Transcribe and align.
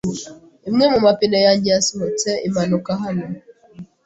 Imwe 0.69 0.85
mu 0.93 0.99
mapine 1.05 1.37
yanjye 1.45 1.67
yasohotse 1.75 2.29
imanuka 2.47 2.89
hano. 3.03 3.25